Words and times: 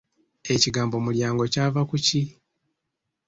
Ekigambo 0.53 0.95
mulyango 1.05 1.43
kyava 1.53 1.81
ku 1.89 1.95
ki? 2.05 2.21